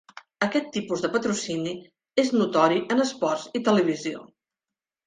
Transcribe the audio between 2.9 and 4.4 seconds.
en esports i televisió.